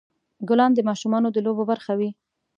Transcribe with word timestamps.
ګلان 0.47 0.71
د 0.75 0.79
ماشومان 0.89 1.23
د 1.31 1.37
لوبو 1.45 1.63
برخه 1.71 1.93
وي. 1.99 2.09